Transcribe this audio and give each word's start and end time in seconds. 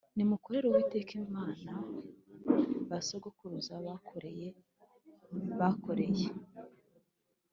Nimukorere 0.15 0.65
Uwiteka 0.67 1.11
Imana 1.23 1.71
basogokuruza 2.89 3.73
bakoreye 3.87 4.47
bakoreye 5.59 6.27